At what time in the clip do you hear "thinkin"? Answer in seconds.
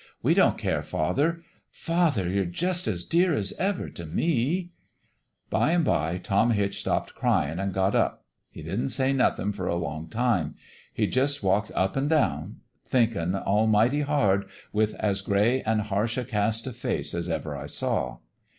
12.83-13.35